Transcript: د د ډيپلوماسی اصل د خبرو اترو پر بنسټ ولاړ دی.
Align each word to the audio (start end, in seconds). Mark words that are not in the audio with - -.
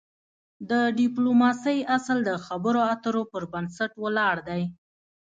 د 0.69 0.71
د 0.71 0.73
ډيپلوماسی 0.97 1.77
اصل 1.97 2.17
د 2.29 2.31
خبرو 2.45 2.81
اترو 2.93 3.23
پر 3.31 3.43
بنسټ 3.53 3.91
ولاړ 4.03 4.35
دی. 4.49 4.61